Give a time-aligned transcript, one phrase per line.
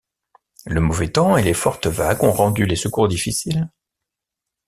[0.65, 3.69] Le mauvais temps et les fortes vagues ont rendu les secours difficiles.